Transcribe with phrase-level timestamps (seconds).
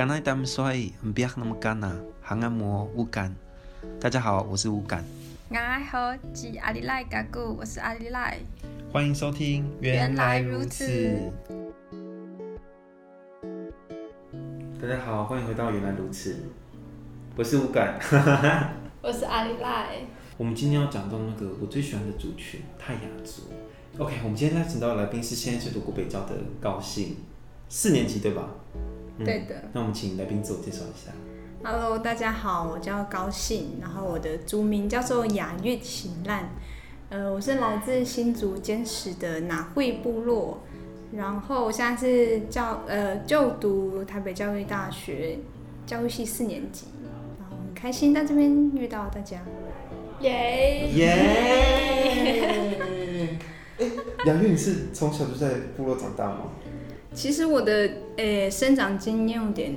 [0.00, 0.72] 刚才他们说
[1.14, 3.36] 不要那么干呐，还按摩乌干。
[4.00, 5.04] 大家好，我是乌干。
[5.50, 8.38] 我好，是阿里赖嘎古，我是阿里赖。
[8.90, 11.30] 欢迎收听，原来如此。
[14.80, 16.34] 大家好，欢迎回到原来如此。
[17.36, 18.00] 我是乌干，
[19.04, 19.96] 我是阿里赖。
[20.38, 23.42] 我们今天要讲到那个我最喜欢的族群泰雅族。
[23.98, 27.18] OK，我们今天邀请到的来宾是现在就读古北教的高信，
[27.68, 28.48] 四年级对吧？
[29.20, 29.54] 嗯、对的。
[29.72, 31.12] 那我们请来宾自我介绍一下。
[31.62, 36.48] Hello，大家好，我叫高兴，然后我的族名叫做雅月晴烂，
[37.10, 40.60] 呃，我是来自新竹坚实的哪会部落，
[41.12, 45.38] 然后我现在是教呃就读台北教育大学
[45.84, 47.12] 教育系四年级，然
[47.50, 49.42] 后很开心在这边遇到大家，
[50.20, 51.08] 耶耶！
[54.24, 56.52] 雅月，你是从小就在部落长大吗？
[57.12, 59.74] 其实我的诶生长经验有点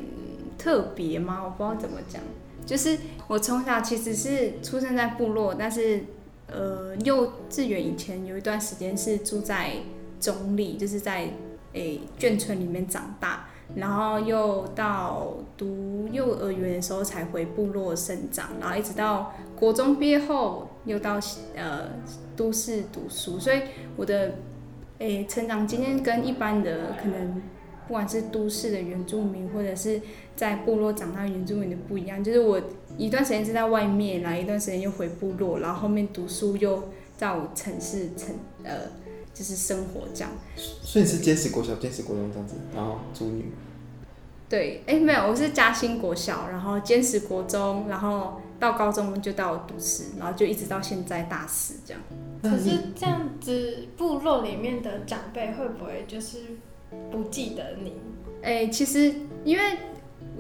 [0.57, 1.41] 特别吗？
[1.43, 2.21] 我不知道怎么讲。
[2.65, 2.97] 就是
[3.27, 6.01] 我从小其实是出生在部落，但是
[6.47, 9.71] 呃幼稚园以前有一段时间是住在
[10.19, 11.27] 中立，就是在
[11.73, 21.19] 诶眷村里面长大，然后又到读幼儿园的时候才回部落生长，然后一直到国中毕业后又到
[21.55, 21.89] 呃
[22.37, 23.63] 都市读书，所以
[23.97, 24.35] 我的。
[25.03, 27.41] 诶，成长经验跟一般的可能，
[27.87, 29.99] 不管是都市的原住民，或者是
[30.33, 32.23] 在部落长大的原住民的不一样。
[32.23, 32.61] 就是我
[32.97, 38.73] 一段时间是在外面，然后一段时间又回部落，然后后面读书又到城市城呃，
[39.33, 40.31] 就是生活这样。
[40.55, 43.51] 所以你是坚持国小、坚持国中这样子，然后族女。
[44.47, 52.01] 对，哎，没有，我是嘉兴国小，然后坚持国中，然后到高中就到都市，然后就一直到现在大四这样。
[52.43, 56.39] 可是这样子，部落里面的长辈会不会就是
[57.09, 57.93] 不记得你？
[58.41, 59.13] 哎，其实
[59.45, 59.63] 因为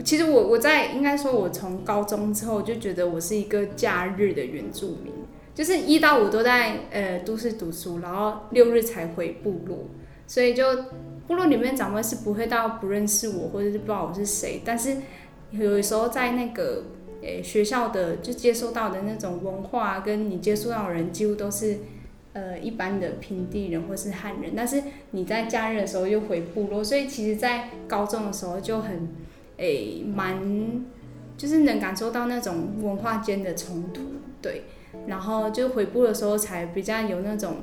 [0.03, 5.13] 其实我我在应该说，我从高中之后就觉得我是一个假日的原住民，
[5.55, 9.77] 就是一到五都在呃都市读书，然后六日才回部落，
[10.27, 10.63] 所以就
[11.25, 14.97] 部落里面长辈是不会到不认识我，或者是不知道我是谁，但是
[15.51, 16.83] 有时候在那个。
[17.23, 21.77] 诶，学校的就接受到的那种文化，跟你接触到的人几乎都是，
[22.33, 24.51] 呃，一般的平地人或是汉人。
[24.55, 29.07] 但是你在假日的时候又回部落，所以其实，在高中的时候就很，
[29.57, 30.37] 诶，蛮，
[31.37, 34.01] 就是能感受到那种文化间的冲突，
[34.41, 34.63] 对。
[35.07, 37.55] 然后就回部的时候才比较有那种，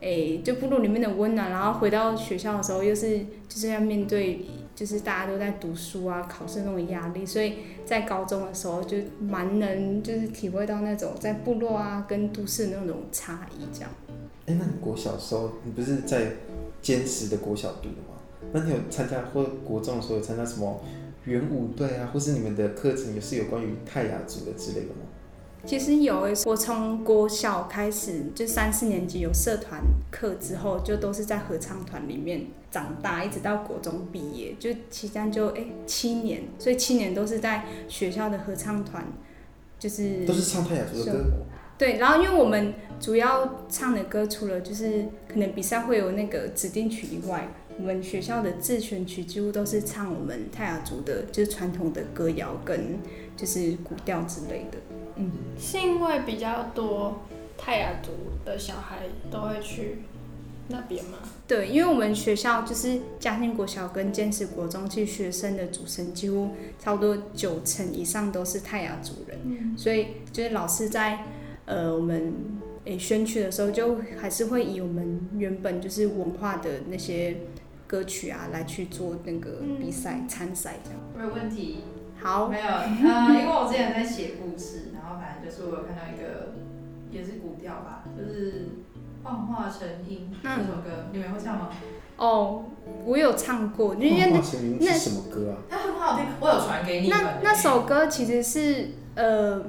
[0.00, 1.50] 诶，就部落里面的温暖。
[1.50, 3.18] 然后回到学校的时候，又是
[3.48, 4.40] 就是要面对。
[4.74, 13.90] 就是大家都在读书啊，考试那种压力，所以在高中的时候就蛮能就是体会到那种在部落啊跟都市那种差异这样。
[14.46, 16.32] 哎、欸，那你国小的时候，你不是在
[16.80, 18.18] 坚实的国小读的吗？
[18.52, 20.80] 那你有参加或国中的时候有参加什么
[21.26, 25.06] 元舞队啊，或是你们的课程也是有关于泰雅族的之类的吗？
[25.64, 29.80] 其实有诶，我从国小开始就三四年级有社团
[30.10, 39.04] 课之后，就都是在合唱团里面长大，一直到国中毕业，就期间就诶七年，所以七年都是在学校的合唱团，
[39.78, 41.24] 就是都是唱泰雅族的歌。
[41.78, 52.98] 对，然后因为我们主要唱的歌，除了就是可能比赛会有那个指定曲以外，我们学校的自选曲几乎都是唱我们泰雅族的，就是传统的歌谣跟
[53.36, 54.78] 就是古调之类的。
[55.16, 57.20] 嗯，是因为比较多
[57.58, 58.12] 泰雅族
[58.44, 59.00] 的小孩
[59.30, 59.98] 都会去
[60.68, 61.18] 那边吗？
[61.46, 71.24] 对，因为我们学校就是嘉兴国小跟坚持国中，其实学生的组成几乎差不多九成以上都是泰雅族人，嗯、所以就是老师在
[71.66, 72.32] 呃我们
[72.84, 77.36] 诶选曲的时候，就还是会以我们原本就是文化的那些
[77.86, 81.00] 歌曲啊来去做那个比赛参赛这样。
[81.16, 81.78] 没有问题。
[82.18, 82.86] 好，没有，呃，
[83.30, 84.92] 因为我之前在写故事。
[84.94, 86.54] 然后反正就是我有看到一个，
[87.10, 88.52] 也是古调吧，就是
[89.22, 91.70] 《幻化成音》那首歌，你们会唱吗？
[92.16, 92.64] 哦，
[93.04, 94.36] 我有唱过，因为那
[94.78, 95.56] 那是什么歌啊？
[95.68, 97.08] 它很好听，我有传给你。
[97.08, 99.64] 那那首歌其实是呃，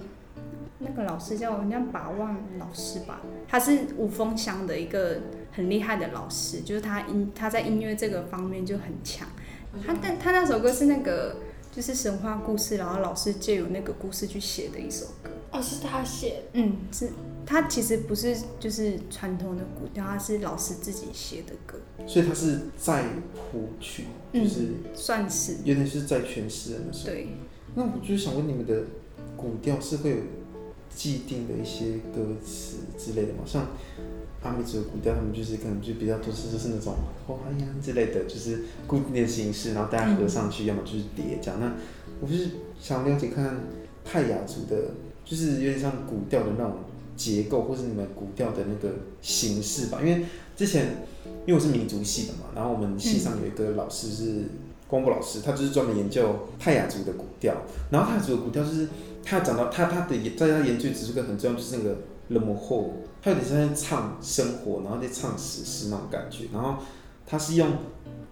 [0.80, 9.28] 那个老师叫人家把望老师吧，他是五峰乡的一个很厉害的老师，就是他音他在音乐这个方面就很强。
[9.88, 11.38] 他但他那首歌是那个
[11.72, 15.32] 就是神话故事，然后老师借由那个故事去写的一首歌。
[15.52, 17.10] 哦，是他写，嗯，是
[17.46, 23.04] 他其实不是就是传统的古调，它是老师自己写的歌，所以它是在
[23.34, 27.02] 谱曲，就是、嗯、算是有点是在诠释的那种。
[27.06, 27.28] 对，
[27.76, 28.84] 那我就是想问你们的
[29.36, 30.18] 古调是会有
[30.90, 33.40] 既定的一些歌词之类的吗？
[33.46, 33.68] 像
[34.42, 36.96] 阿美族的古调，他们就是可能就比较多是就是那种
[37.26, 41.60] 花呀之类的，就是固定的形式，然后大家合上去，嗯、要么就是叠这样。
[41.60, 41.74] 那
[42.22, 42.50] 我就是
[42.80, 43.60] 想了解看看
[44.04, 44.92] 泰雅族的，
[45.26, 46.78] 就是有点像古调的那种
[47.16, 50.00] 结构，或是你们古调的那个形式吧。
[50.04, 50.26] 因为
[50.56, 51.06] 之前
[51.46, 54.44] 因为我是民族系的嘛，然后我们系上有一个老师是
[54.88, 57.56] 光波老师，他就是专门研究泰雅族的古调。
[57.92, 58.88] 然后泰雅族的古调就是
[59.24, 61.98] 他讲到他他的在他研究指出个很重要，就是那个。
[62.30, 66.46] 了么后，他有点像在唱生活，然后在唱史诗那种感觉。
[66.54, 66.76] 然后
[67.28, 67.68] 他是用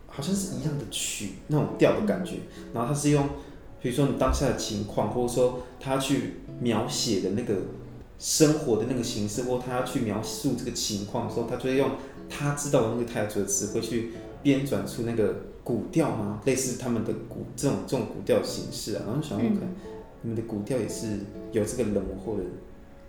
[0.07, 2.35] 好像是一样的曲那种调的感觉。
[2.73, 3.27] 然后他是用，
[3.81, 7.55] 比如说你当下的情况，或者说他去描写的那个
[8.21, 11.89] 生活的那个形式，或他要去描述这个情况的时候，他就会用
[12.29, 14.11] 他知道的那个泰雅族的词汇去
[14.43, 16.39] 编转出那个古调吗？
[16.45, 19.03] 类似他们的古这种这种古调形式啊。
[19.07, 19.75] 然后想问看，嗯、
[20.21, 21.21] 你们的古调也是
[21.51, 22.43] 有这个了么后的？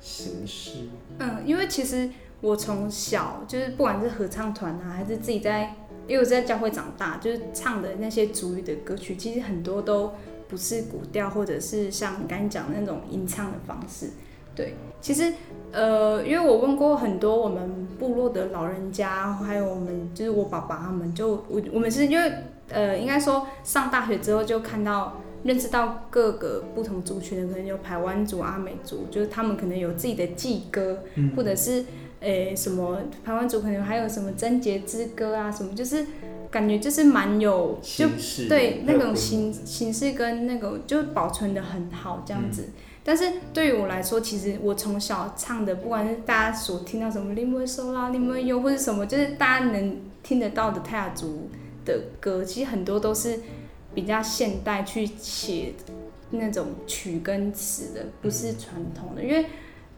[0.01, 0.89] 形式，
[1.19, 2.11] 嗯，因为其实
[2.41, 5.77] 我从小就是不管是合唱团啊，还是自己在，
[6.09, 10.15] 因为我在教会长大，就是唱的那些族语的歌曲，其实很多都
[10.49, 14.09] 不是古调，或者是像你刚才讲的那种吟唱的方式。
[14.55, 15.33] 对，其实
[15.73, 22.33] 呃，因为我问过很多我们部落的老人家，还有我们就是我爸爸他们就，就我我们是因为
[22.71, 25.21] 呃，应该说上大学之后就看到。
[25.45, 31.85] 认识到各个不同族群的，可能有台湾族、阿美族，就是他们可能有自己的祭歌，嗯、或者是
[32.21, 36.07] 诶、欸、什么台湾族可能还有什么贞节之歌啊，什么就是
[36.49, 38.07] 感觉就是蛮有就
[38.49, 42.67] 对那种形形式跟那个就保存的很好这样子。
[42.69, 42.73] 嗯、
[43.05, 51.49] 但是对于我来说，其实我从小唱的，不管是大家所听到什么林威收啦、林威优或者什么，就是大家能听得到的泰雅族
[51.85, 53.41] 的歌，其实很多都是。
[53.95, 55.75] 比较现代去写
[56.31, 59.45] 那种曲跟词的，不是传统的，因为，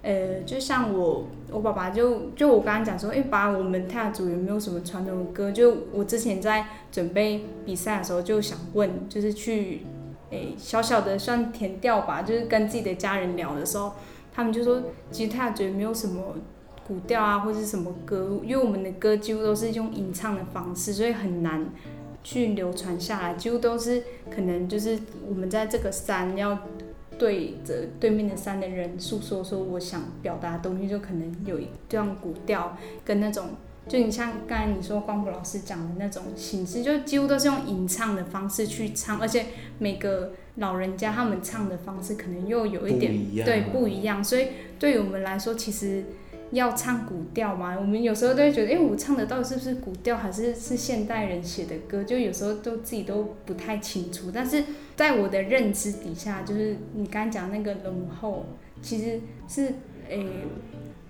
[0.02, 5.52] 呃，就像我我爸爸就就我刚刚讲说，哎、欸，爸，我们泰雅族有没有什么传统的歌？
[5.52, 9.82] 就我之前在准备比赛的时候就想问，就是去，
[10.30, 13.92] 哎、欸，小小的算田调吧，就是跟自己的家人聊的时候，
[14.32, 16.36] 他们就说，其实泰雅族没有什么
[16.86, 21.66] 古调啊，或者是什么歌，因为我们的歌几乎都是用吟唱的方式，所以很难。
[22.26, 24.98] 去流传下来，几乎都是可能就是
[25.28, 26.58] 我们在这个山要
[27.18, 33.48] 对着对面的山的人诉说说我想表达的东西，就可能有一段古调跟那种，
[33.88, 39.46] 就你像刚才你说光谱老师讲的那种形式，就几乎都是用吟唱的方式去唱，而且
[39.78, 44.48] 每个老人家他们唱的方式可能又有一点不对不一样，所以
[44.78, 46.04] 对于我们来说，其实。
[46.50, 47.76] 要唱古调嘛？
[47.76, 52.04] 我们有时候都会觉得，哎、欸，我唱的到底是不是古调，还是是现代人写的歌？
[52.04, 54.30] 就有时候都自己都不太清楚。
[54.32, 54.62] 但是
[54.94, 58.46] 在我的认知底下，就是你刚才讲那个龙后，
[58.80, 59.62] 其实是
[60.08, 60.26] 诶、欸，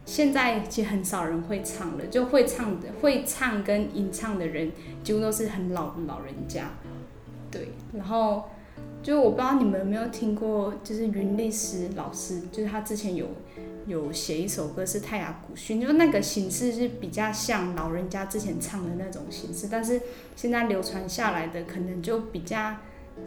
[0.05, 4.73] 现在其实很少人会唱了，就会唱的会唱跟吟唱的人，
[5.03, 6.71] 几乎都是很老的老人家。
[7.51, 8.45] 对，然后
[9.03, 13.27] 就我不知道你们有没有听过，就是云丽诗老师，就是他之前有。
[13.87, 20.01] 有写一首歌是泰雅古训，就是那个形式是比较像老人家之前唱的那种形式，但是
[20.35, 22.77] 现在流传下来的可能就比较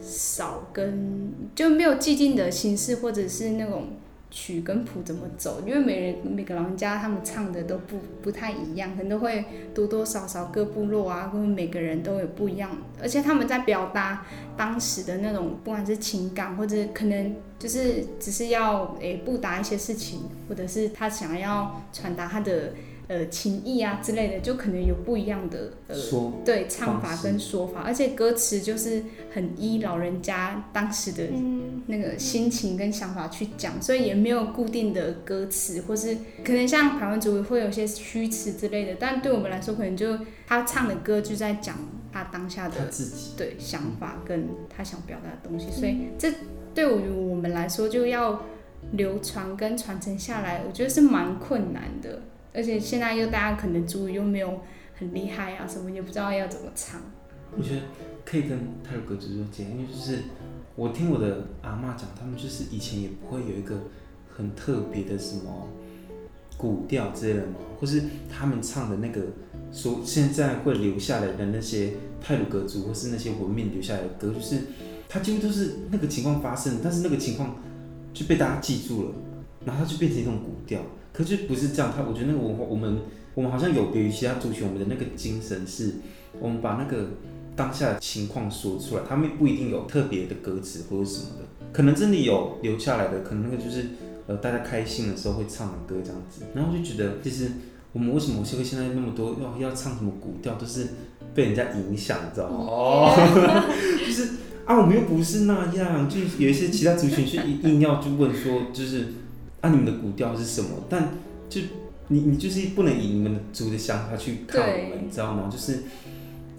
[0.01, 3.89] 少，跟就没有既定的形式或者是那种。
[4.29, 5.61] 曲跟谱怎么走？
[5.65, 12.69] 因为每人每个老人家他们唱的都不不太一样，可能都会多多少少各部落啊，或者每个人都有不一样，
[13.01, 14.25] 而且他们在表达
[14.55, 22.73] 当时的那种，不管是情感或者可能就是只是要诶布达一些事情，或者是他想要传达他的。
[23.07, 29.01] 呃，情谊啊之类的，就可能有不一样的呃，说对唱法跟说法，而且歌词就是
[29.33, 31.23] 很依老人家当时的
[31.85, 41.77] 那个心情跟想法去讲，所以也没有固定的歌词，或是可能像台湾族会有些虚词之类的，但对我们来说，可能就他唱的歌就在讲
[42.11, 43.31] 他当下的自己。
[43.37, 46.29] 对想法跟他想表达的东西，所以这
[46.73, 48.43] 对于我们来说就要
[48.91, 52.21] 流传跟传承下来，我觉得是蛮困难的。
[52.57, 54.61] 而且现在又大家可能族语又没有
[54.95, 56.99] 很厉害啊，什么也不知道要怎么唱。
[57.55, 57.81] 我觉得
[58.25, 60.23] 可以跟泰鲁格族做结，因为就是
[60.75, 63.83] 我听我的阿嬷讲，他们就是以前也不会有一个
[64.27, 65.67] 很特别的什么
[66.57, 69.21] 古调之类的嘛，或是他们唱的那个
[69.71, 74.57] 说现在会留下来的那些泰鲁格族或是那些文面留下来的歌，就是
[75.07, 77.55] 它几乎都是那个情况发生，但是那个情况
[78.13, 79.11] 就被大家记住了，
[79.63, 80.81] 然后它就变成一种古调。
[81.17, 82.99] 可是不是这样，他我觉得那个文化，我们
[83.33, 85.95] 我们好像有别于其他族群，我们的那个精神是，
[86.39, 87.07] 我们把那个
[87.55, 93.87] 当下的情况说出来，他们不一定有特别的歌词或者什么的，可能真的有留下来的，可能那个就是
[94.27, 97.49] 呃大家开心的时候会唱的歌这样子，然后就觉得其实
[97.93, 100.89] 我们为什么会现在那么多要要唱什么古调，都是
[101.33, 102.57] 被人家影响，你知道吗？
[102.59, 103.11] 哦，
[104.05, 104.33] 就是
[104.65, 109.07] 啊，我们又不是那样，就有一些其他族群去硬要去问说，就是
[109.67, 110.69] 啊，你们的古调是什么？
[110.89, 111.09] 但
[111.49, 111.61] 就
[112.07, 115.49] 你你就是不能以你们的族的想法去看我们，你知道吗？
[115.51, 115.83] 就是，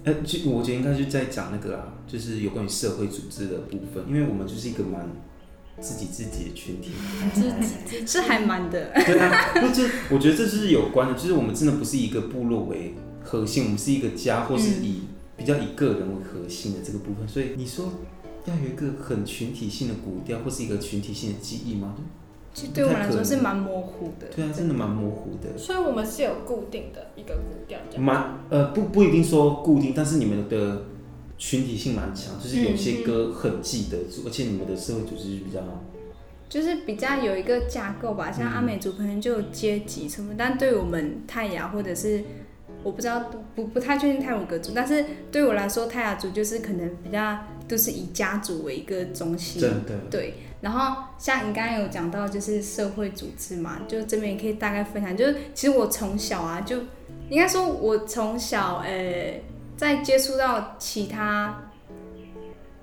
[0.05, 5.09] 呃，就我觉得应该就在讲那个啊，就是有关于社会组织的部分，因为我们就是一个蛮。
[5.81, 6.91] 自己自己的群体，
[8.05, 8.91] 是还蛮的。
[8.93, 15.03] 对啊，那这我觉得这是有关的，就是我们真的不是以一个部落为核心，我们是一个家，或是以
[15.37, 17.29] 比较以个人为核心的这个部分。
[17.29, 17.93] 所以你说
[18.47, 21.95] 要有一个很群体性的古调，或是一个群体性的记忆吗？
[22.59, 24.27] 其实对我们来说是蛮模糊的。
[24.35, 25.57] 对啊，真的蛮模糊的。
[25.57, 30.83] 所以我们是有固定的一个古调，蛮呃不不一定说固定，但是你们的。
[31.41, 35.61] 群体性蛮强，就是有些歌很记得住，而且你们的社会组织是比较，
[36.49, 38.33] 就是比较有一个架构吧。
[38.33, 42.25] 像阿美族可能就有阶级什么，嗯、但对我们泰雅或者是
[42.83, 47.39] 我不知道不不太确定泰鲁格族，但是对我来说泰雅族就是可能比较
[47.69, 49.63] 都是以家族为一个中心。
[49.63, 49.97] 真的。
[50.11, 56.79] 对，然后像你刚刚有讲到就是社会组织嘛，就这边也可以大概分享，就是其实我从小啊，就
[57.29, 59.41] 应该说我从小呃。
[59.79, 61.71] 在接触到其他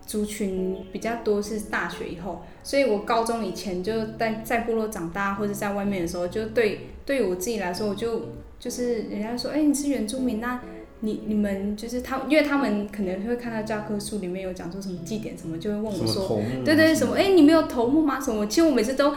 [0.07, 10.61] 族群比较多是大学以后，所以我高中以前就在在部落长大或者在外面的时候，就对对于我自己来说，我就就是人家说，哎、你是原住民，那
[11.05, 18.19] 你你们就是他，因为他们可能会看到教科书里面有讲说什么祭典什么，就会问我说，对对，什么，哎、欸，你没有头目吗？
[18.19, 18.45] 什么？
[18.47, 19.13] 其实我每次都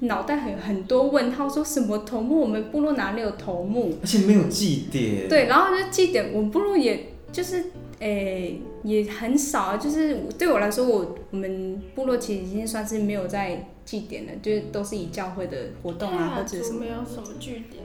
[0.00, 2.40] 脑袋很很多问号，说什么头目？
[2.40, 3.94] 我们部落哪里有头目？
[4.02, 5.28] 而且没有祭典。
[5.28, 7.08] 对，然后就祭典，我们部落也。
[7.32, 7.56] 就是
[7.98, 9.76] 诶、欸，也很少啊。
[9.76, 16.80] 就是对我来说，我我们部落其实已经算是没有在祭典了，就是都是以教会的活动啊，或者什么。
[16.80, 17.82] 没有什么祭典。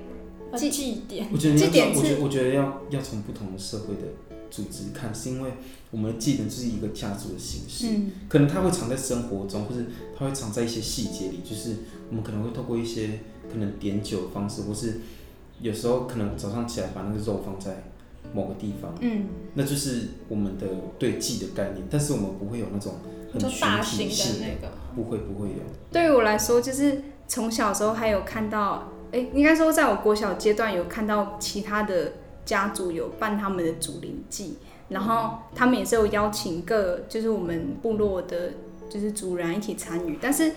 [0.58, 1.28] 祭祭典。
[1.32, 4.02] 我觉得你要，我觉得我觉得要要从不同的社会的
[4.50, 5.52] 组织看，是因为
[5.92, 9.86] 我们的祭典就是一个家族的形式，嗯、可能它会藏在生活中，或是
[10.18, 11.76] 它会藏在一些细节里，就是
[12.10, 13.20] 我们可能会透过一些
[13.52, 15.02] 可能点酒的方式，或是
[15.60, 17.84] 有时候可能早上起来把那个肉放在。
[18.34, 20.68] 某个地方，嗯，那就是我们的
[21.00, 22.94] 对祭的概念，但是我们不会有那种
[23.34, 25.56] 很群体式的那个，不会不会有。
[25.92, 32.14] 对于我来说，就是从小时候还有看到，哎、应该说在我国小阶段有看到其他的
[32.46, 34.58] 家族有办他们的祖灵祭，
[34.90, 38.52] 然后他们也是有邀请各就是我们部落的，
[38.90, 40.52] 就是族人一起参与，但是。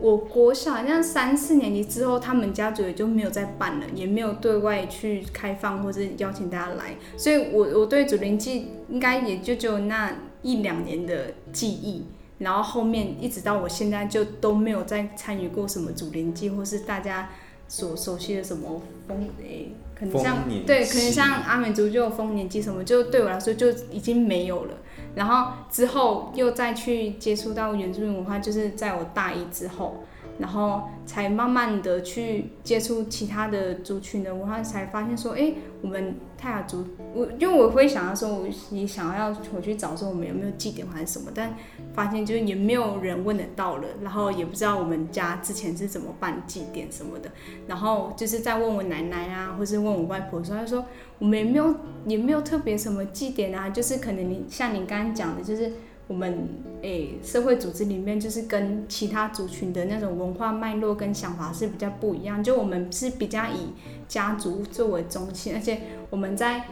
[0.00, 12.04] 我国小好像三四年级之后，他们家族也就没有再办了，也没有对外去开放或者邀请大家来，所以我我对祖灵祭应该也就只有那一两年的记忆，
[12.38, 17.30] 然后后面一直到我现在就都没有再参与过什么祖灵祭，或是大家
[17.72, 24.74] 所熟悉的什么丰诶、欸，可能像对，可能像阿美族就有丰年祭什么，就对我来说就已经没有了。
[25.14, 30.04] 然后之后又再去接触到原住民文化，就是在我大一之后，
[30.38, 36.84] 然后才慢慢的去接触其他的族群的文化，才发现说，哎，我们泰雅族，
[37.14, 41.54] 我因为我会想要说，我你想要回去找说我们有没有祭典还是什么，但
[41.94, 47.30] 发现就是也没有人问得到了，然后也不知道我们家之前是怎么办祭典什么的，
[47.66, 50.84] 然后就是在问我奶奶啊，或是问我外婆的时候，她说。
[51.18, 51.72] 我们也没有，
[52.04, 55.70] 也没有特别什么祭典啊，就是可能你像你刚刚讲的，就是
[56.12, 56.48] 我们
[56.82, 62.44] 诶、欸、社会组织里面，就是跟其他族群的那种文化脉络跟想法是比较不一样。
[62.44, 63.72] 就我们是比较以
[64.06, 66.64] 家族作为中心，而且我们在。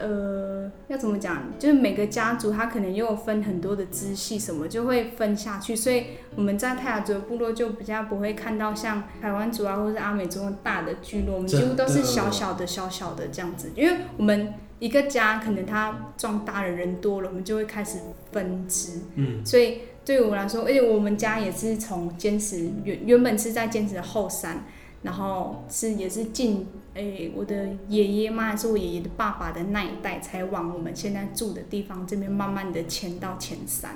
[0.00, 1.42] 呃，要怎么讲？
[1.58, 5.74] 就是每个家族它可能又有分很多的支系，什么就会分下去。
[5.74, 6.04] 所以
[6.36, 13.72] 我们在泰雅族的部落就比较不会看到像台湾族啊，或者是阿美族大的聚落，我们几乎都是小小的、小小的这样子。
[13.74, 17.98] 因为我们一个家可能它壮大的人多了，我们就会开始
[18.32, 19.00] 分支。
[19.14, 24.64] 嗯，所以对我来说，而且我们家也是从坚持原原本是在坚持的后山。
[25.00, 33.92] 然后是也是近诶、欸，我的爷爷嘛，还是我爷爷的爸爸的那一代，才往我们现在住的地方这边慢慢的迁到前山。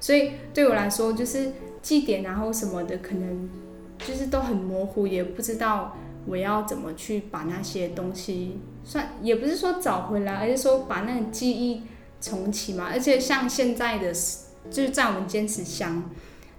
[0.00, 1.52] 所以对我来说，就是
[1.82, 3.50] 祭典然后什么的，可能
[3.98, 5.94] 就是都很模糊，也不知道
[6.26, 11.82] 我要怎么去把那些东西算，也不是说找回来，而是说把那个记忆
[12.20, 12.88] 重启嘛。
[12.92, 14.12] 而且像现在的，
[14.70, 16.10] 就是在我们坚持乡。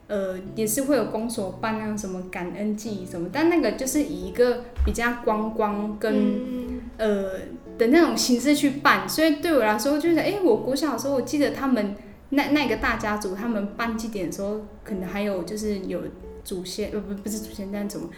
[0.10, 7.32] 呃，也是会有公所办那种什么感恩祭什么，但那个就是以一个比较观光跟、嗯、呃
[7.78, 11.94] 的那种形式去办，所以对我来说就是，哎、欸，我国小的时候，我记得他们
[12.30, 16.02] 那那个大家族，他们办祭典的时候，可能还有就是有
[16.42, 18.10] 祖先，呃不不是祖先，但怎么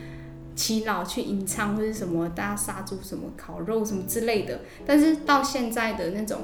[0.59, 4.59] 耆老去吟唱或者什么，大家杀猪什么烤肉什么之类的。
[4.85, 6.37] 但是到现在的那种，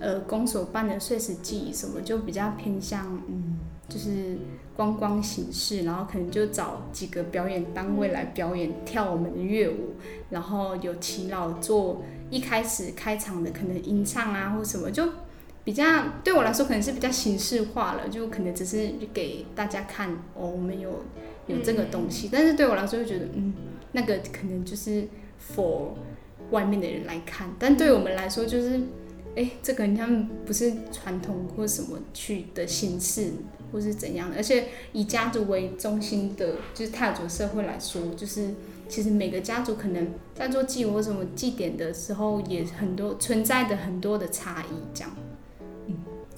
[0.00, 4.36] 呃，宫所办的岁时祭什么，就比较偏向，嗯，就是
[4.74, 9.94] 观光形式，然后可能就找几个表演单位来表演跳我们的乐舞，
[10.30, 15.08] 然后有耆老做一开始开场的可能吟唱啊或什么就。
[15.64, 15.84] 比较
[16.24, 21.04] 对我来说可能是比较形式化了，就可能只是给大家看哦，我们有
[21.48, 22.28] 有这个东西。
[22.30, 23.52] 但是对我来说，就觉得嗯，
[23.92, 25.08] 那个可能就是
[25.54, 25.88] for
[26.50, 28.80] 外面的人来看，但对我们来说，就是
[29.34, 33.32] 哎，这个他们不是传统或什么去的形式，
[33.72, 34.36] 或是怎样的。
[34.36, 38.50] 而且以家族为中心的，就是泰雅族社会来说，就是
[38.88, 45.10] 其实每个家族可能在做祭或什么祭典的时候，也很多存在的很多的差异，这样。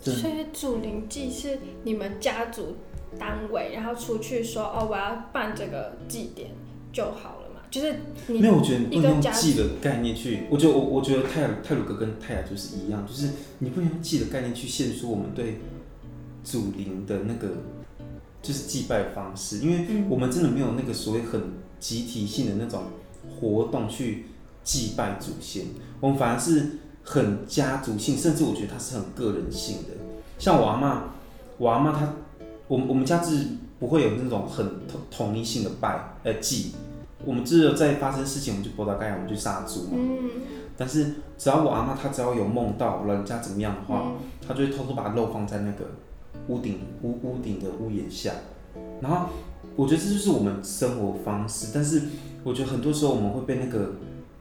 [0.03, 2.77] 所以祖灵祭是你们家族
[3.19, 6.51] 单位，然后出去说哦，我要办这个祭典
[6.93, 7.61] 就好了嘛？
[7.71, 10.45] 就是没有，我觉得你不能用祭的概念去。
[10.51, 15.61] 我觉得我我觉得泰泰鲁格跟泰雅就是一样，就是你不能用祭的概念去限出我们对
[16.45, 17.49] 祖灵的那个
[18.43, 21.41] 就是祭拜方式，因为我们真的没有那个所谓很
[21.79, 22.85] 集体性的那种
[23.41, 24.27] 活动去
[24.63, 25.67] 祭拜祖先，
[26.01, 26.79] 我们反而是。
[27.03, 29.89] 很家族性，甚至我觉得它是很个人性的。
[30.39, 31.05] 像我阿妈，
[31.57, 32.15] 我阿妈她，
[32.71, 33.47] 我们我们家是
[33.81, 36.71] 不会有那种很统统一性的拜呃祭。
[37.25, 39.89] 我们只有在发生事情，我们就拨到盖，我们就杀猪嘛。
[39.95, 40.31] 嗯。
[40.77, 44.13] 但是只要我阿妈她只要有梦到老人家怎么样的话，
[44.47, 45.85] 她就会偷偷把肉放在那个
[46.47, 48.33] 屋顶屋屋顶的屋檐下。
[49.01, 49.31] 然后
[49.75, 51.73] 我觉得这就是我们生活方式。
[51.75, 52.03] 但是
[52.45, 53.97] 我觉得很多时候我们会被那个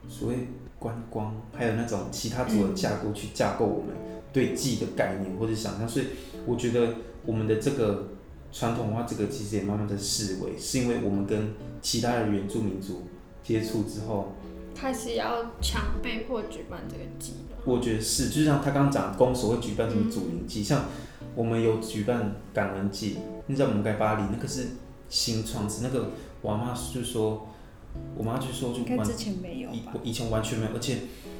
[0.07, 0.35] 所谓。
[0.79, 3.93] 观光，还有那种其他族的架构去架构我们
[4.31, 6.05] 对祭的概念或者想象，所以
[6.45, 6.93] 我觉得
[7.25, 8.07] 我们的这个
[8.51, 13.03] 传统文化，这个其实也慢慢的式微，是因为我们跟其他的原住民族
[13.43, 14.33] 接触之后，
[14.75, 17.57] 开始要强被迫举办这个祭了。
[17.65, 20.85] 我觉得是，就像他刚刚讲，公所会举办什么祖灵祭，像
[21.35, 24.67] 我们有举办感恩祭，你知道我们在巴黎那个是
[25.09, 27.47] 新创始，那个我妈就说。
[28.15, 29.69] 我妈就说，就完之前没有，
[30.03, 30.99] 以前完全没有，而且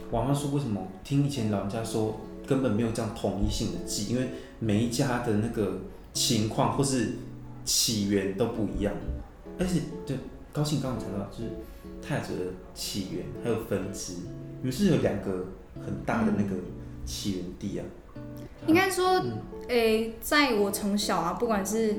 [0.09, 5.81] 我妈说，为什么听以前老人家说，根本没有这样统一性的祭，因为每一家的那个
[6.19, 7.13] 情况或是
[7.63, 8.93] 起源都不一样，
[9.57, 10.17] 而且对
[10.51, 11.51] 高兴刚刚讲到，就是
[12.01, 14.15] 泰雅族的起源还有分支，
[14.61, 16.57] 于是有两个很大的那个
[17.05, 17.85] 起源地啊。
[18.67, 19.23] 应该说，
[19.69, 21.95] 诶、在我从小啊，不管是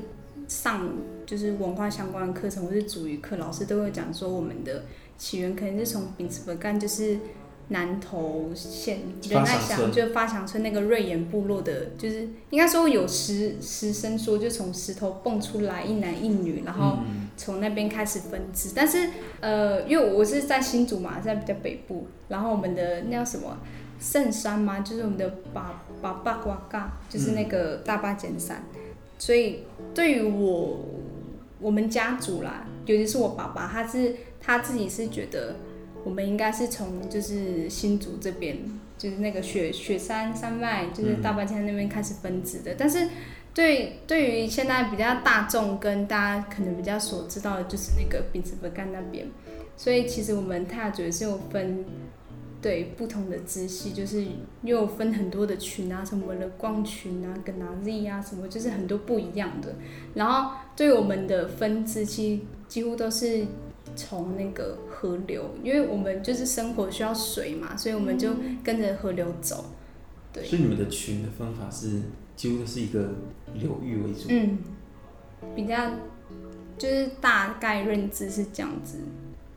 [0.47, 0.87] 上
[1.25, 4.83] 就是文化相关的课程，或是主语课，老师都会讲说，我们的
[5.17, 7.17] 起源可能是从丙子干，就是
[7.71, 16.99] 南投县仁爱乡，就发祥村那个瑞岩部落的，就是应该说有石石生说，就从石头蹦出来一男一女，然后
[17.35, 18.69] 从那边开始分支。
[18.69, 23.57] 嗯、但是呃，因为我是在新竹嘛，在比较北部，然后我们的那叫什么
[23.99, 28.63] 圣山嘛，就是我们的巴巴巴瓜嘎，就是那个大巴尖山。
[28.75, 28.81] 嗯
[29.21, 29.59] 所以，
[29.93, 30.79] 对于我
[31.59, 35.57] 我们家族啦，尤其是我爸爸，他是他自己是觉得
[36.03, 38.57] 我们应该是从就是新竹这边，
[38.97, 42.75] 就是那个雪雪山山脉，就是大霸天那边开始分支的。
[42.77, 43.07] 但是
[43.53, 49.27] 对对于现在比较大众跟大家可能比较所知道的，就是那个丙子干那边。
[49.77, 51.85] 所以其实我们泰雅族是有分。
[52.61, 54.23] 对不同的支系，就是
[54.61, 59.73] 又分很多的群啊，什么的光群啊、跟哪 Z 啊，什么就是很多不一样的。
[60.13, 63.47] 然后对我们的分支，其几乎都是
[63.95, 68.31] 从那个河流，因为我们就是生活需要水嘛，所以我们就
[68.63, 69.65] 跟着河流走。
[70.31, 70.43] 对。
[70.43, 72.01] 所以你们的群的方法是
[72.35, 73.15] 几乎都是一个
[73.53, 74.27] 流域为主。
[74.29, 74.57] 嗯，
[75.55, 75.91] 比较
[76.77, 78.99] 就是大概认知是这样子。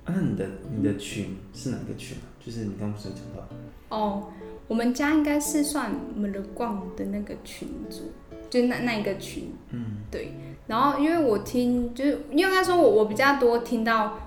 [0.05, 2.27] 啊，那你的你的群是哪个群啊？
[2.45, 3.97] 就是你刚刚不是讲到？
[3.97, 4.33] 哦，
[4.69, 8.13] 我们家应该是算我们的逛的那个群组，
[8.51, 9.53] 就那那一个群。
[9.71, 10.33] 嗯，对。
[10.67, 14.19] 然后因为我听，就是因为他说我我比较多听到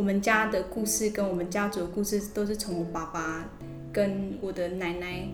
[0.00, 3.50] 我们家的故事，跟我们家族的故事都是从我爸爸
[3.92, 5.28] 跟我的奶奶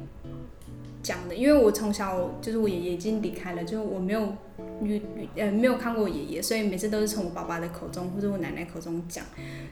[1.04, 1.36] 讲的。
[1.36, 4.34] 因为我从小就是我爷爷已经离开了，就是我没有。
[4.82, 5.00] 遇
[5.36, 9.24] 呃没有看过我爷爷，所以每次都是从我爸爸的口中或者我奶奶口中讲。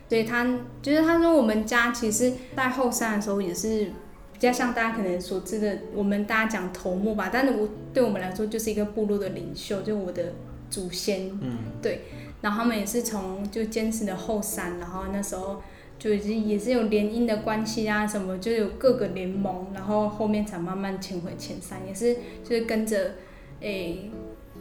[0.08, 0.46] 所以他
[0.80, 3.86] 就是他说我们家其实，在后山的时候也是
[4.32, 7.28] 比较像大家可能所知的，我们大家讲头目吧。
[7.32, 10.32] 但是我对我们来说就是一个部落的领袖，就我的
[10.74, 11.30] 祖先。
[11.40, 11.58] 嗯。
[11.80, 12.02] 对。
[12.40, 15.62] 然后他们也是从就坚持的后山，然后那时候
[15.98, 23.14] 就已经也是有联姻的关系啊，什么就有各个联盟，然后后面才慢慢迁回前山，也是就是跟着
[23.60, 24.10] 诶。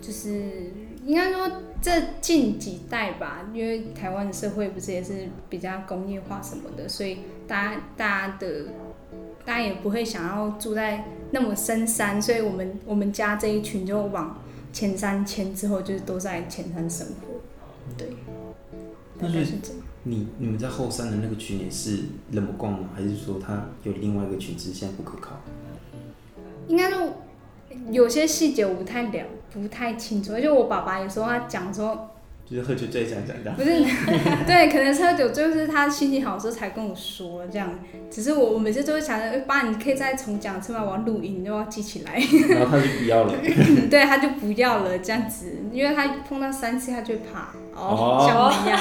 [0.01, 0.31] 就是
[1.05, 1.49] 应该说
[1.81, 8.65] 这近几代吧，因为台湾的社会不是也是比较工业化什么的，所以大家大家的
[9.45, 14.42] 大家也不会想要住在那么深山，所以我们我们家这一群就往
[14.73, 17.39] 前三签之后，就是都在前山生活。
[17.95, 18.09] 对，
[19.19, 19.77] 大概是这样。
[20.05, 21.99] 你你们在后山的那个群也是
[22.31, 22.89] 人不逛吗？
[22.93, 25.39] 还是说他有另外一个群，只是现在不可靠？
[26.67, 27.13] 应该说
[27.91, 30.33] 有些细节我不太了，不太清楚。
[30.33, 32.12] 而且我爸爸有时候他讲说，
[32.53, 33.51] 就是喝酒再讲讲的。
[33.53, 33.69] 不是，
[34.45, 37.79] 对，可能喝酒就是他心情好的时候才跟我说这样。
[38.11, 40.83] 只是我我每次都会想着，爸，你可以再重讲一次吗？
[40.83, 42.21] 我要录音，你就要记起来。
[42.49, 43.33] 然后他就不要了。
[43.89, 47.49] 对，他就不要了这样子，因为他碰到三次他就怕。
[47.75, 48.79] 哦，像我一样。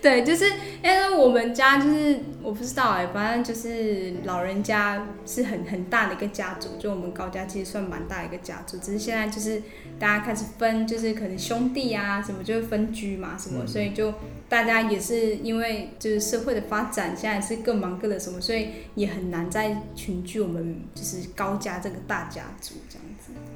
[0.02, 0.46] 对，就是
[0.82, 9.62] 因为我们家就是我不知道哎，反正就是老人家是很很大的一个家族，就我们高家其实算蛮大的一个家族，只是现在就是
[9.98, 14.14] 大家开始分，就是可能兄弟啊什么就会分居嘛什么，所以就
[14.48, 23.09] 大家也是因为就是社会的发展，现在是各忙各的什么，所以也很难再群聚我们就是高家这个大家族这样子。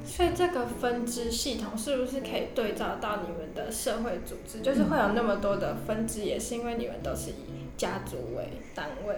[0.05, 4.61] 所以这个分支系统是不是可以对照到你们的社会组织？
[4.61, 9.15] 就是会有那么多的分支，也是因为你们都是以家族为单位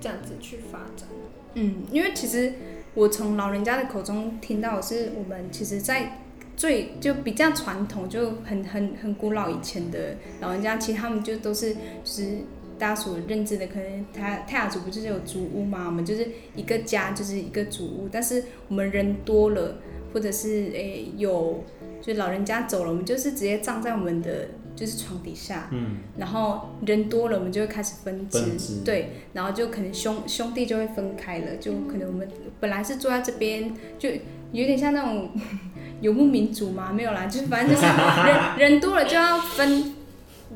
[0.00, 1.08] 这样子去发展。
[1.54, 2.52] 嗯，因为其实
[2.94, 6.20] 我从老人家的口中听到的是，我们其实，在
[6.56, 12.38] 最就比较传统，就很很很古老以前的老人家，其实他们就都是就是
[12.78, 15.86] 大家所认知的，可能他泰雅族不就是有族屋吗？
[15.86, 19.78] 我们就是一个家就是一个族屋，但是我们人多了。
[20.12, 21.64] 或者是诶、欸、有，
[22.00, 25.68] 就老人家走了，我们就是直接葬在我们的就是床底下。
[25.70, 25.98] 嗯。
[26.16, 28.38] 然后人多了，我们就会开始分支。
[28.40, 28.80] 分支。
[28.84, 29.10] 对。
[29.34, 32.26] 然后就可能兄兄弟就会分开了，就可能我们
[32.60, 34.08] 本来是坐在这边，就
[34.52, 35.30] 有点像那种
[36.00, 39.94] 游牧民族嘛，没有啦，就是反正就是人 人多了就要分，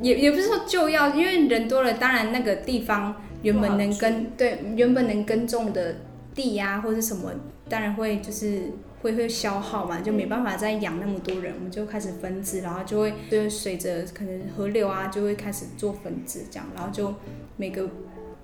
[0.00, 5.96] 也也不是说就要，因为人多了，当然那个地方原本能耕对原本能耕种的
[6.34, 7.32] 地呀、啊、或者什么，
[7.68, 8.72] 当然会就是。
[9.02, 17.12] 会会消耗嘛，就没办法再养那么多人，我们就开始分支，然后就会就随着可能河流啊，就会开始做分支这样，然后就
[17.56, 17.88] 每个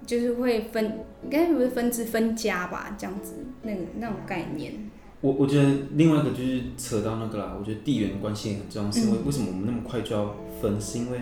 [0.04, 0.84] 就是会分，
[1.22, 4.72] 应该不是分支分家吧，这样子那个那种概念。
[5.20, 10.80] 我我觉得另外一个就是扯到那个啦，我觉得地缘关系也很重要，是因为为什么我们那么快就要分？
[10.80, 11.20] 是因为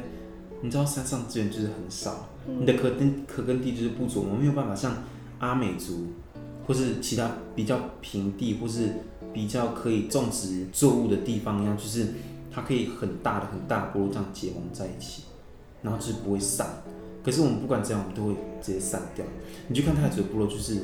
[0.62, 5.04] 你知道山上资源就是很少，你的可耕可耕地就是不足，我们没有办法像
[5.40, 6.06] 阿美族
[6.66, 8.88] 或是其他比较平地或是。
[9.36, 12.06] 比较可以种植作物的地方一样，就是
[12.50, 15.24] 它可以很大的很大的部落这样结盟在一起，
[15.82, 16.66] 然后就是不会散。
[17.22, 19.22] 可是我们不管怎样，我们都会直接散掉。
[19.68, 20.78] 你去看泰雅族的部落，就是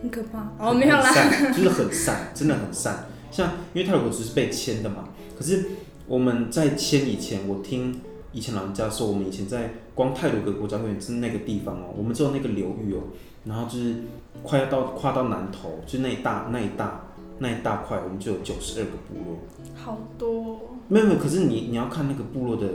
[0.00, 3.04] 很可怕哦，没有啦，就是很散，真的很散。
[3.30, 5.66] 像因为泰雅族是被迁的嘛，可是
[6.06, 8.00] 我们在迁以前，我听
[8.32, 13.00] 以前老人家说，我们以前在光泰鲁格国家公园是那个地方哦，我们只有那个流域哦，
[13.44, 13.96] 然后就是
[14.42, 17.04] 快要到跨到南投，就那一大那一大。
[17.40, 19.38] 那一大块，我们就有九十二个部落，
[19.74, 20.60] 好多、哦。
[20.88, 22.66] 没有没有，可是你你要看那个部落的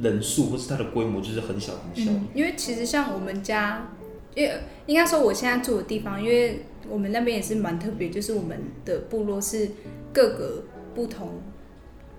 [0.00, 2.26] 人数，或是它的规模，就是很小很小、嗯。
[2.32, 3.88] 因为其实像我们家，
[4.34, 9.68] 因为应该说我现在住的地方，因为我们那边也是蛮特别，就是我们的部落是
[10.12, 10.62] 各个
[10.94, 11.40] 不同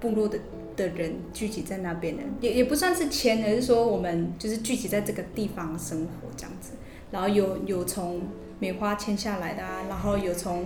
[0.01, 0.39] 部落的
[0.75, 6.73] 的人聚集在那边的，也也不算是迁，而是说我们就是聚集在这个地方生活这样子。
[7.11, 8.21] 然后有有从
[8.59, 10.65] 梅花迁下来的啊，然后有从。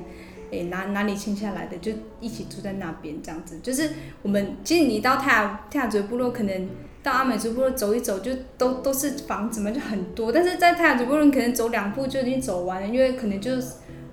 [0.51, 3.59] 诶，哪哪里迁下来的，就一起住在那边，这样子。
[3.61, 3.89] 就是
[4.23, 6.69] 我们，其实你到泰雅泰雅族部落，可能
[7.03, 10.31] 到阿美族部落走一走，就都都是房子嘛，就很多。
[10.31, 13.51] 但是在泰雅族部落，可能走两步就已经走完了，因为可能就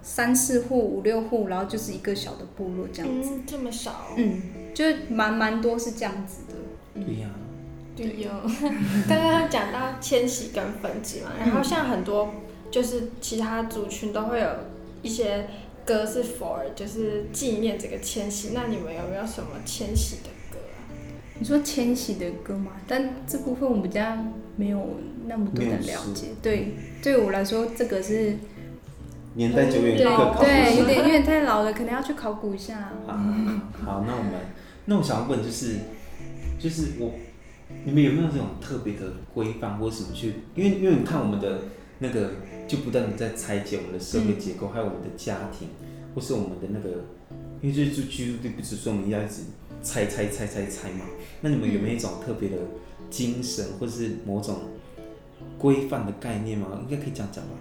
[0.02, 3.30] 三四户、五六户，然后就是一个小的部落这样子。
[3.32, 4.08] 嗯，这么少？
[4.16, 4.42] 嗯，
[4.74, 7.02] 就蛮蛮多是这样子的。
[7.02, 7.34] 对呀、啊。
[7.96, 8.30] 对呀。
[9.08, 12.30] 刚刚讲到迁徙跟分支嘛，然后像很多
[12.70, 14.48] 就是其他族群都会有
[15.00, 15.48] 一些。
[15.86, 20.90] 歌是 for 就是纪念这个千禧，那你们有没有什么千禧的歌啊？
[21.38, 22.72] 你说千禧的歌吗？
[22.88, 26.28] 但这部分我们家没有那么多的了解。
[26.42, 28.36] 对，对我来说这个是
[29.34, 32.92] 年代久远，对，有点 有点太老了，可能要去考古一下。
[33.06, 33.12] 好，
[33.84, 34.32] 好，那我们，
[34.86, 35.76] 那我想要问就是，
[36.58, 37.12] 就是我，
[37.84, 40.34] 你们有没有这种特别的规范或什么去？
[40.54, 41.60] 因为因为你看我们的
[41.98, 42.30] 那个。
[42.66, 45.68] 就不断的在拆解我们的社会结构，还有我们的家庭，
[46.12, 47.04] 或是我们的那个，
[47.62, 49.42] 因为就是住居住地不是说我们要一直
[49.84, 51.06] 拆拆拆拆拆嘛。
[51.42, 52.56] 那你们有没有一种特别的
[53.08, 54.62] 精神，或是某种
[55.56, 56.66] 规范的概念吗？
[56.82, 57.52] 应该可以讲讲吧，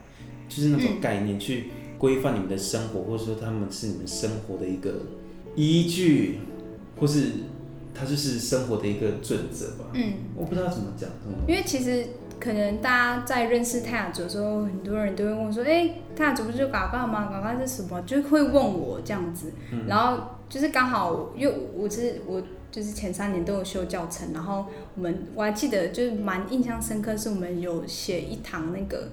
[0.50, 1.66] 就是那种概念去
[2.00, 5.04] 规范你们的生活，或者说他们是你们生活的一个
[5.56, 6.40] 依据。
[7.00, 7.32] 或是
[7.94, 9.92] 它就是生活的一个准则吧。
[9.94, 11.10] 嗯，我不知道怎么讲。
[11.48, 12.08] 因为其实
[12.46, 17.28] 可能大家在认识泰雅族的时候，很多人都会问说：“哎、欸，泰雅族不是就嘎嘎吗？
[17.32, 19.52] 嘎嘎是什么？”就会问我这样子。
[19.72, 29.10] 嗯、然后就是刚好，因为我是我就是前三年都有修教程，然后我们我还记得就是蛮印象深刻，是我们有写一堂那个。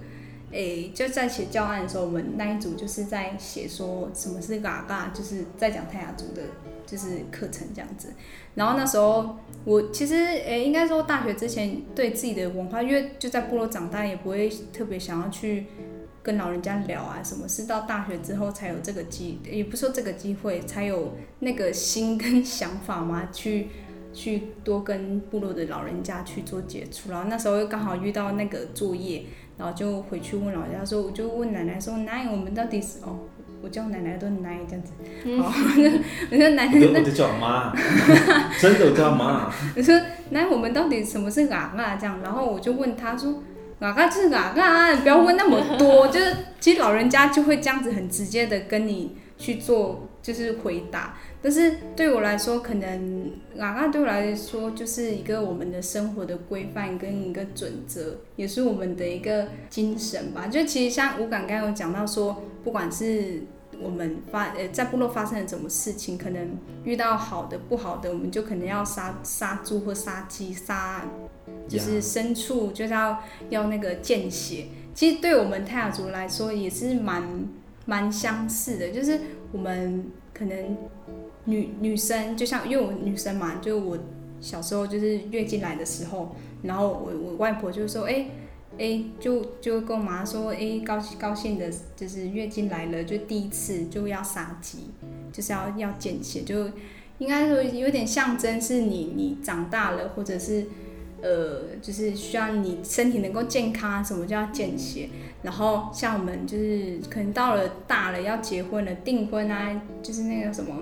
[0.50, 6.42] 哎、欸，就在写教案的时候，我们那一组就是在写说什么是嘎嘎，就是在讲泰雅族的，
[6.92, 8.12] 就是课程这样子。
[8.54, 15.68] 然后那时候我其实诶、欸，应该说大学之前对自己的文化，因为就在部落长大，也不会特别想要去
[16.22, 17.48] 跟老人家聊啊什么。
[17.48, 23.68] 是到大学之后才有这个机，也不说这个机会，才有那个心跟想法嘛，去
[24.12, 27.10] 去多跟部落的老人家去做接触。
[27.10, 29.24] 然后那时候又刚好遇到那个作业。
[29.58, 33.18] 然后就回去问老人家说，我就问奶奶说，奶，我们到底是哦，
[33.62, 34.92] 我叫奶奶都奶这样子，
[35.40, 35.46] 好，
[36.30, 37.72] 我说奶奶，我就叫妈，
[38.60, 39.48] 真的叫妈。
[39.76, 39.98] 我说
[40.30, 42.18] 奶，我们到底什么是嘎嘎这样？
[42.22, 43.40] 然后我就问他说，
[43.78, 51.14] 嘎嘎就是嘎嘎，不要问那么多，就是其实老人家就会这样子很直接的跟你去做，就是回答。
[51.44, 60.46] 但是对我来说，可能嘎嘎对我来说就是一个我们的生活的规范跟一个准则，也是我们的一个精神吧。
[60.46, 63.42] 就其实像吴感刚刚有讲到说，不管是
[63.82, 71.04] 我们发呃在部落发生了什么事情，可能遇到好的不好的，我们就可能要杀杀猪或杀鸡杀，
[71.66, 74.66] 就是牲畜就是要要那个见血。
[74.94, 77.48] 其实对我们泰雅族来说也是蛮
[77.84, 79.18] 蛮相似的，就是
[79.50, 80.76] 我们可能。
[81.44, 83.98] 女女生就像因为我女生嘛，就我
[84.40, 88.26] 小时候就是月经来的时候，然后我我外婆就说，哎、
[88.78, 94.90] 欸、哎、就就跟我妈说，哎、欸，高高兴的，就是月经来了，就第一次就要杀鸡，
[95.32, 96.70] 就是要要见血，就
[97.18, 100.66] 应该说有点象征是你你长大了，或者是
[101.22, 105.08] 呃，就是需要你身体能够健康啊，什么叫见血？
[105.42, 110.74] 然后像我们就是可能到了大了要结婚了订婚啊，就是那个什么。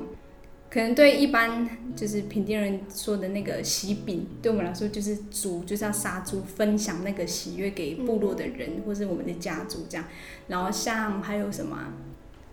[0.70, 10.06] 可能对一般就是平地人说的那个喜饼，对我们来说就是猪，就是要杀猪，分享那个喜悦给部落的人，嗯、或是我们的家族这样。
[10.46, 11.76] 然后像还有什么，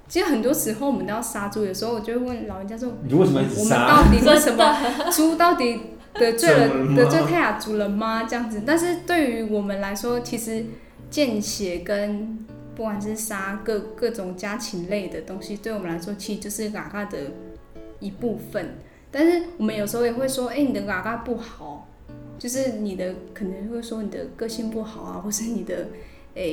[0.07, 3.39] 其实很多时候我们都要杀猪，有时候我就会问老人家说：“你为什么？
[3.55, 5.79] 我们到底为什么 猪到底
[6.15, 8.63] 得罪了 得罪泰雅族了吗？”这样子。
[8.65, 10.65] 但是对于我们来说，其实
[11.11, 17.19] 见血跟不管是杀各各种家禽类的东西，对我们来说其实就是嘎嘎的。
[17.99, 18.75] 一部分，
[19.11, 21.87] 但是我们有时候也会说，哎、你的嘎嘎不好，
[22.37, 25.87] 就是你的可能会说你的个性不好啊， 或是你的，
[26.35, 26.43] 哎、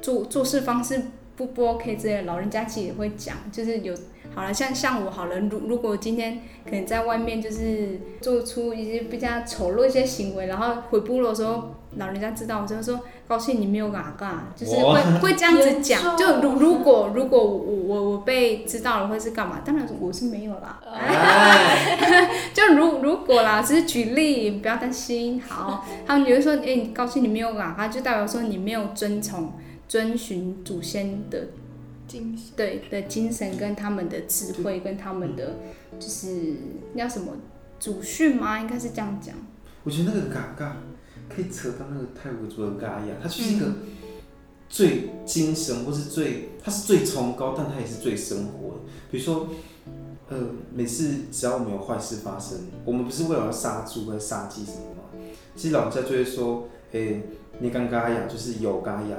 [0.00, 1.00] 做做事方式
[1.36, 3.94] 不不 OK 之类的，老人家其实也会讲，就是有。
[4.34, 16.16] 好了，像像我好了，如如果今天可能在外面就是做出一些比较丑陋一些行为，然后回部落的时候，老人家知道，我就会说高兴你没有嘎嘎，就是会会这样子讲。
[16.16, 19.60] 就如如果如果我我我被知道了会是干嘛？
[19.64, 20.80] 当然我是没有啦。
[22.54, 25.40] 就如如果啦，只是举例，不要担心。
[25.40, 29.52] 好，他们就会说，哎、欸，高兴你没有嘎嘎，就代表说你没有遵从
[29.86, 31.48] 遵循祖先的
[32.08, 32.38] 精。
[32.56, 35.56] 对的精神跟他们的智慧跟他们的
[35.98, 36.54] 就是
[36.96, 37.32] 叫什么
[37.78, 38.58] 祖训吗？
[38.60, 39.34] 应该是这样讲。
[39.84, 40.76] 我觉得那个嘎嘎
[41.34, 43.66] 可以扯到那个泰国族的嘎雅，它就是一个
[44.68, 48.80] 最精神或是最，它是最崇高，但它也是最生活的。
[49.10, 49.48] 比如说，
[50.28, 50.38] 呃，
[50.72, 55.02] 每次只要我们有坏事发生，我们不是为了要杀猪或者杀鸡什么吗？
[55.56, 57.22] 其实老人家就会说，哎、欸。
[57.60, 59.16] 你刚嘎雅就是有嘎雅，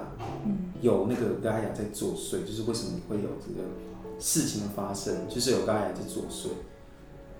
[0.82, 3.70] 有那个嘎雅在作祟，就是为什么你会有这个
[4.20, 6.48] 事情的发生，就是有嘎雅在作祟，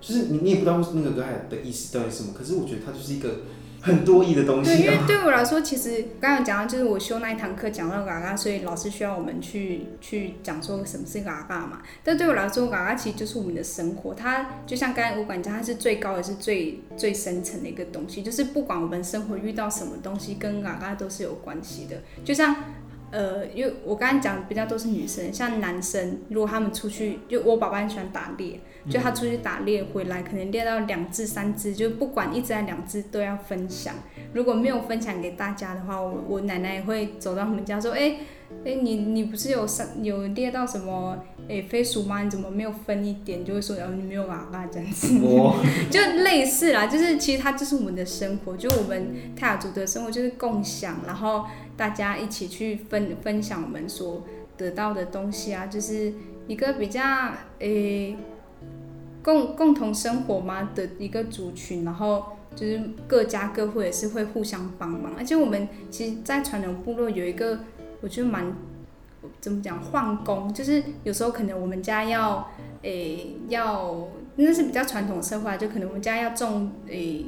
[0.00, 3.40] 就是你你也不知道那个嘎雅的意思到底是什么，可是我觉得它就是一个。
[3.84, 4.78] 很多义的东西。
[4.78, 11.82] 对，因为对我来说，其实刚刚讲到，就是我修那一堂课讲到嘎嘎，所以老师需要我们去去讲说什么是嘎嘎嘛。
[12.02, 22.56] 但对我来说，嘎嘎其实就是我们的生活，它就像刚才我讲，它是最高也是最最深层的一个东西，就是不管我们生活遇到什么东西，跟嘎嘎都是有关系的，就像。
[23.10, 28.58] 呃，因为我刚刚讲的比较都是女生，像男生，如果他们出去，就我爸爸很喜欢打猎，
[28.90, 33.94] 就他出去打猎回来，可能猎到两只、三只，就不管一只还两只都要分享。
[34.32, 38.18] 如果没有分享给大家的话，我我奶奶也会走到他们家说，哎、欸，
[38.64, 41.16] 哎、欸，你你不是有三有猎到什么
[41.48, 42.22] 诶、欸、飞鼠吗？
[42.22, 43.44] 你怎么没有分一点？
[43.44, 45.08] 就会说，哦，你没有啊，那这样子，
[45.90, 51.44] 就类似啦，就是其实它就是我们的生活，就我们泰雅族的生活就是共享，然后。
[51.76, 54.22] 大家一起去分分享我们所
[54.56, 56.12] 得到的东西啊，就是
[56.46, 57.02] 一个比较
[57.58, 58.16] 诶、欸，
[59.24, 67.58] 共共同生活嘛的一个族群，然后就是各家各户也是会互相帮忙，而且我们其实，在传统部落有一个
[68.02, 68.52] 我觉得蛮
[69.40, 72.48] 怎么讲换工，就是有时候可能我们家要
[72.82, 74.06] 诶、要
[74.36, 77.26] 那是比较传统社会，就可能我们家要种诶。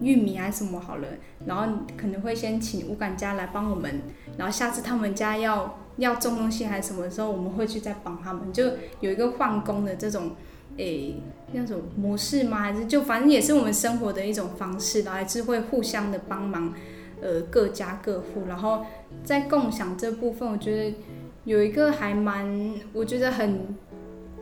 [0.00, 1.08] 玉米还是什么好了，
[1.44, 4.00] 然后可能会先请五感家来帮我们，
[4.38, 8.64] 然后下次他们家要要种东西还是什么时候，我们会去再帮他们，就
[9.00, 10.30] 有一个换工的这种
[10.76, 11.16] 诶
[11.52, 12.58] 那种模式吗？
[12.58, 16.74] 还是就反正也是我们生活的一种方式，然后还是会互相的帮忙，
[17.20, 18.84] 呃各家各户，然后
[19.24, 20.94] 在共享这部分，我觉得
[21.44, 23.76] 有一个还蛮，我觉得很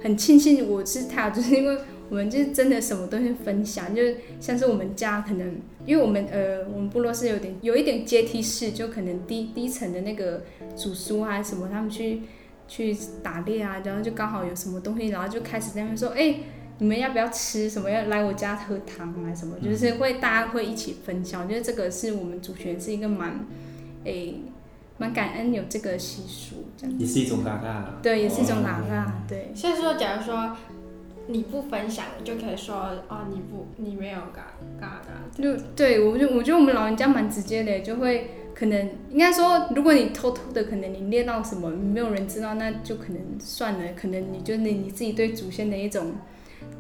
[0.02, 1.78] 很庆幸我是他，就是因为。
[2.10, 10.42] 我们就是真的什么东西分享，就是像是我们家可能，因为我们呃，我们部落是有点有一点阶梯式，就可能低低层的那个
[10.76, 12.22] 主叔啊什么，他们去
[12.70, 16.40] 去打猎啊，然后就刚好有什么东西，然后就开始在那边说，哎、欸，
[16.78, 17.90] 你们要不要吃什么？
[17.90, 19.58] 要来我家喝汤啊什么？
[19.58, 23.30] 就是会大家会一起分享，我觉得这个是我们族群是一个蛮，
[24.04, 24.42] 哎、欸，
[24.98, 26.96] 蛮感恩有这个习俗，这样。
[26.96, 27.98] 也是一种嘎嘎。
[28.00, 29.50] 对，也是一种嘎嘎，对。
[29.54, 30.56] 所以说，假如说。
[31.26, 32.74] 你不分享，你就可以说
[33.06, 34.48] 哦，你不，你没有嘎
[34.80, 35.40] 嘎嘎。
[35.40, 46.12] 就对，我就我觉得我们老人家蛮直接的，就会可能应该说，如果你偷偷的，可能你练到什么，没有人知道，那就可能算了，可能你就你你自己对祖先的一种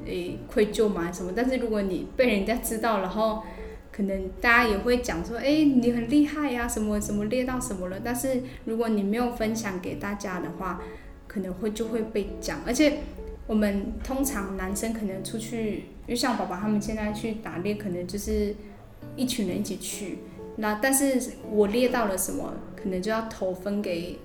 [0.04, 1.32] 诶、愧疚嘛什么。
[1.34, 3.42] 但是如果你被人家知道，然后
[3.90, 7.98] 可能大家也会讲说，哎、你很厉害呀、什么什么练到什么了。
[8.04, 10.82] 但是如果你没有分享给大家的话，
[11.26, 12.98] 可能会就会被讲，而且。
[13.46, 18.54] 我们通常男生可能出去，因为像爸爸他们现在去打猎，可能就是
[19.16, 20.18] 一群人一起去。
[20.60, 21.18] 那但是
[21.50, 24.18] 我猎到了什么，可能就要头分给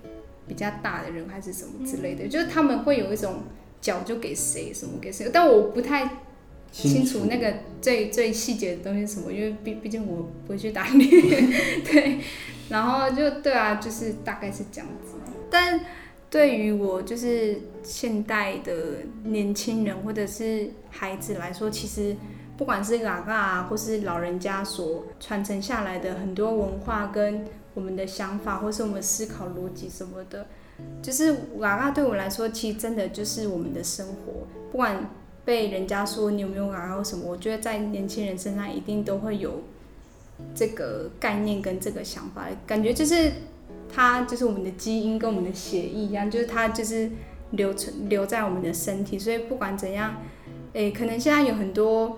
[0.48, 2.28] 比较大的人，还是什么之类的。
[2.28, 3.43] 就是他们会有一种
[3.80, 5.30] 脚就给谁，什么给谁。
[5.32, 6.17] 但我不太
[6.71, 11.10] 清楚那个最最细节的东西是什么，因为毕毕竟我不会去打猎。
[11.86, 12.19] 对，
[12.69, 15.13] 然后就对啊，就是大概是这样子。
[15.50, 15.80] 但
[16.30, 18.74] 对于我就是现代的
[19.24, 22.13] 年轻人或者是孩子来说，其实
[22.58, 30.48] 不管是阿嘎啊，或是老人家所传承下来的很多文化跟我们的想法，或是我们思考逻辑什么的，
[31.02, 34.48] 就是阿嘎对我来说，其实真的就是我们的生活。
[34.72, 35.10] 不管
[35.44, 39.62] 被人家说你有没有阿嘎或什么，我觉得在年轻人身上一定都会有
[40.54, 43.32] 这个概念跟这个想法，感觉就是。
[43.88, 47.10] 它就是我们的基因跟我们的血液一样，就是它就是
[47.52, 50.15] 留存留在我们的身体，所以不管怎样，
[50.74, 52.18] 诶、可能现在有很多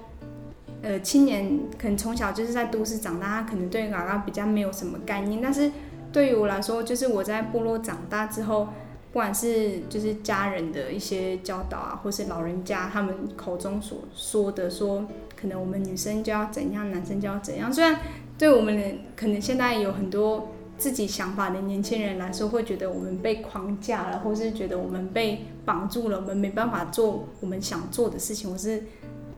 [0.81, 5.71] 呃青年，可能从小就是在都市长大，他可能对嘎嘎比较没有什么概念，但是
[6.11, 8.65] 对于我来说，就是我在部落长大之后，
[9.11, 15.05] 不管是就是家人的一些教导啊，或是老人家他们口中所说的说，
[15.39, 17.99] 可能我们女生就要怎样，男生就要怎样，虽然
[18.37, 20.49] 对我们可能现在有很多。
[20.77, 28.83] 自己想法的年轻人来说，会觉得我们被框架了，或是觉得我们被绑住了，我们没办法做我们想做的事情，或是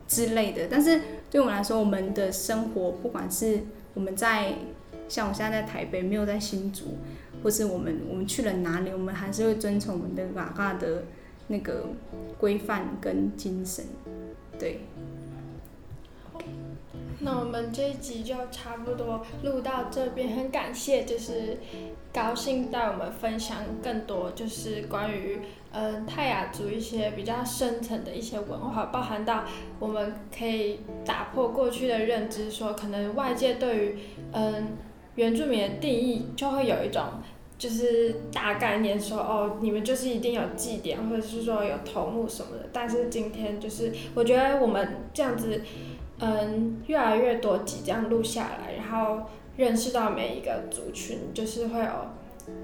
[0.06, 0.68] 之类的。
[0.70, 1.00] 但是
[1.30, 3.60] 对我们来说，我们的生活，不管是
[3.94, 4.54] 我们在
[5.08, 6.98] 像我现在在台北，没有在新竹，
[7.42, 11.04] 或是我们我们去了哪里，我们还是会遵从我们的嘎嘎的
[11.46, 11.86] 那个
[12.38, 13.84] 规范跟精神，
[14.58, 14.80] 对。
[17.22, 21.58] 那我们这一集就差不多录到这边，很感谢，就是
[22.14, 25.38] 高兴带我们分享更多，就是关于
[25.72, 29.44] 嗯泰雅族一些比较深层的一些文化，包含到
[29.78, 33.98] 我们可以打破过去的认知，说可能外界对于
[34.32, 34.76] 嗯
[35.14, 37.02] 原住民的定义就会有一种
[37.58, 45.62] 就是大概念说，哦你们就是一定有祭典，或者是说有头目什么的，但是今天就是我觉得我们这样子。
[46.22, 49.22] 嗯，越来越多集这样录下来，然后
[49.56, 51.86] 认识到每一个族群，就是会有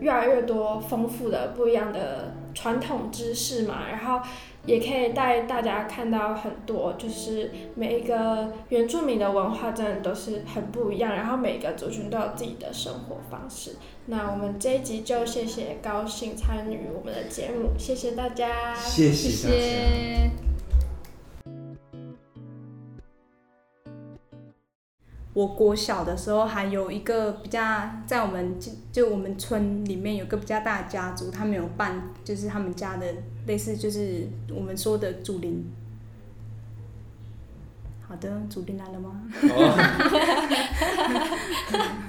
[0.01, 4.27] 越来越多丰富的不一样的传统知识嘛，然后
[4.65, 13.77] 也可以带大家看到很多，就是每一个原住民的文化真的都是很不一样，然后每一个族群都有自己的生活方式。
[14.07, 20.46] 那我们这一集就谢谢高兴参与我们的节目，谢谢大家，谢谢大家。
[25.37, 27.61] 我国小的时候，还有一个比较
[28.07, 33.07] 在我们就就我们村里面有个比较大的家族，他们有办就是他们家的
[33.47, 35.63] 类似就是我们说的祖灵。
[38.09, 39.21] 好的，祖灵来了吗？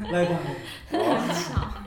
[0.09, 0.39] 来 吧。
[1.53, 1.83] 好。